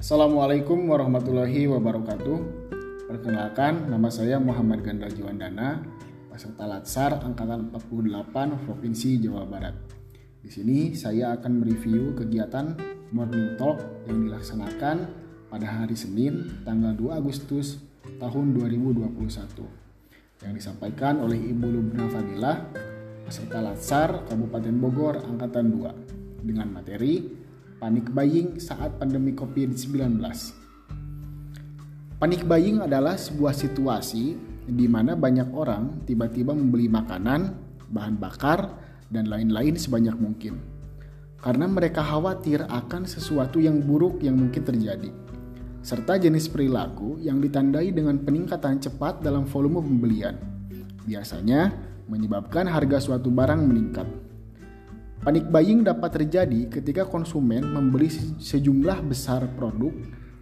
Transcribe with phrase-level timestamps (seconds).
[0.00, 2.38] Assalamualaikum warahmatullahi wabarakatuh.
[3.04, 5.84] Perkenalkan, nama saya Muhammad Gandal Juandana,
[6.32, 9.76] peserta Latsar Angkatan 48 Provinsi Jawa Barat.
[10.40, 12.80] Di sini saya akan mereview kegiatan
[13.12, 14.96] Morning Talk yang dilaksanakan
[15.52, 17.84] pada hari Senin tanggal 2 Agustus
[18.16, 19.04] tahun 2021
[20.48, 22.72] yang disampaikan oleh Ibu Lubna Fadilah,
[23.28, 27.39] peserta Latsar Kabupaten Bogor Angkatan 2 dengan materi
[27.80, 30.20] Panik buying saat pandemi COVID-19.
[32.20, 34.36] Panik buying adalah sebuah situasi
[34.68, 37.56] di mana banyak orang tiba-tiba membeli makanan,
[37.88, 38.76] bahan bakar,
[39.08, 40.60] dan lain-lain sebanyak mungkin.
[41.40, 45.08] Karena mereka khawatir akan sesuatu yang buruk yang mungkin terjadi.
[45.80, 50.36] Serta jenis perilaku yang ditandai dengan peningkatan cepat dalam volume pembelian.
[51.08, 51.72] Biasanya
[52.12, 54.19] menyebabkan harga suatu barang meningkat
[55.20, 58.08] Panik buying dapat terjadi ketika konsumen membeli
[58.40, 59.92] sejumlah besar produk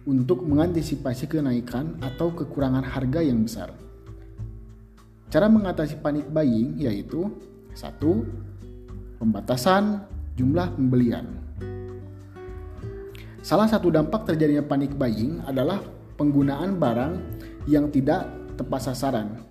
[0.07, 3.75] untuk mengantisipasi kenaikan atau kekurangan harga yang besar.
[5.27, 7.27] Cara mengatasi panik buying yaitu
[7.75, 8.23] satu,
[9.19, 10.07] Pembatasan
[10.39, 11.27] jumlah pembelian.
[13.43, 15.83] Salah satu dampak terjadinya panik buying adalah
[16.15, 17.19] penggunaan barang
[17.67, 19.43] yang tidak tepat sasaran.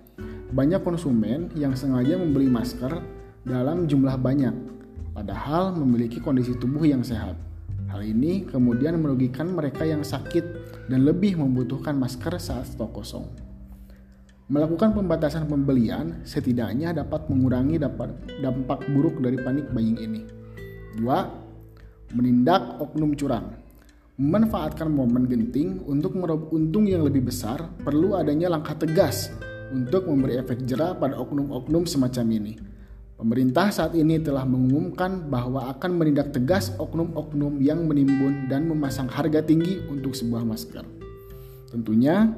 [0.49, 2.97] Banyak konsumen yang sengaja membeli masker
[3.45, 4.78] dalam jumlah banyak
[5.11, 7.35] padahal memiliki kondisi tubuh yang sehat.
[7.89, 10.45] Hal ini kemudian merugikan mereka yang sakit
[10.93, 13.25] dan lebih membutuhkan masker saat stok kosong.
[14.49, 17.77] Melakukan pembatasan pembelian setidaknya dapat mengurangi
[18.41, 20.25] dampak buruk dari panik buying ini.
[20.97, 22.17] 2.
[22.17, 23.53] Menindak oknum curang.
[24.17, 29.29] Memanfaatkan momen genting untuk meraup untung yang lebih besar, perlu adanya langkah tegas
[29.69, 32.53] untuk memberi efek jerah pada oknum-oknum semacam ini.
[33.19, 39.43] Pemerintah saat ini telah mengumumkan bahwa akan menindak tegas oknum-oknum yang menimbun dan memasang harga
[39.43, 40.87] tinggi untuk sebuah masker.
[41.67, 42.31] Tentunya,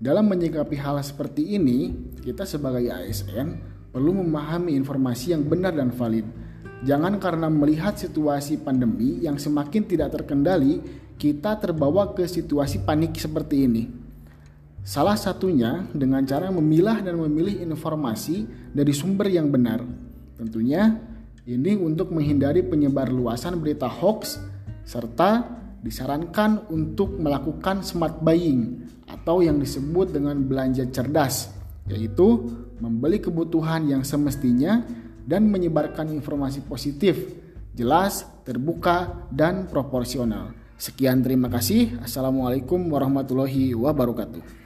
[0.00, 1.92] dalam menyikapi hal seperti ini,
[2.24, 3.60] kita sebagai ASN
[3.92, 6.24] perlu memahami informasi yang benar dan valid.
[6.80, 10.80] Jangan karena melihat situasi pandemi yang semakin tidak terkendali,
[11.20, 13.84] kita terbawa ke situasi panik seperti ini.
[14.80, 20.05] Salah satunya dengan cara memilah dan memilih informasi dari sumber yang benar
[20.36, 21.00] Tentunya
[21.48, 24.38] ini untuk menghindari penyebar luasan berita hoax
[24.86, 25.44] serta
[25.80, 31.54] disarankan untuk melakukan smart buying atau yang disebut dengan belanja cerdas
[31.86, 32.50] yaitu
[32.82, 34.82] membeli kebutuhan yang semestinya
[35.26, 37.18] dan menyebarkan informasi positif,
[37.74, 40.54] jelas, terbuka, dan proporsional.
[40.76, 41.98] Sekian terima kasih.
[42.02, 44.65] Assalamualaikum warahmatullahi wabarakatuh.